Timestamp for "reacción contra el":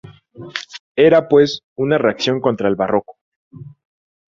1.99-2.73